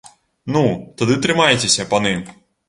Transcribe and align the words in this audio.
Ну, 0.55 0.63
тады 1.01 1.19
трымайцеся, 1.27 1.87
паны! 1.93 2.17